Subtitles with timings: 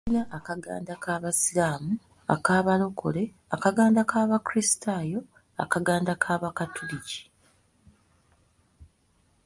[0.05, 1.93] Tulina akaganda k'Abasiraamu,
[2.35, 3.23] Akabalokole,
[3.55, 5.19] akaganda k'Abakrisitaayo,
[5.63, 7.21] akaganda ak'Abakatuliki.